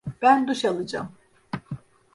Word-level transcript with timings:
Ben 0.21 0.47
duş 0.47 0.65
alacağım. 0.65 1.09